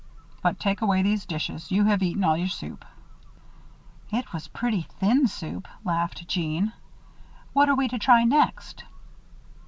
But 0.41 0.59
take 0.59 0.81
away 0.81 1.03
these 1.03 1.27
dishes 1.27 1.69
you 1.69 1.83
have 1.83 2.01
eaten 2.01 2.23
all 2.23 2.35
your 2.35 2.47
soup." 2.47 2.83
"It 4.09 4.33
was 4.33 4.47
pretty 4.47 4.87
thin 4.99 5.27
soup," 5.27 5.67
laughed 5.85 6.27
Jeanne. 6.27 6.73
"What 7.53 7.69
are 7.69 7.75
we 7.75 7.87
to 7.89 7.99
try 7.99 8.23
next?" 8.23 8.83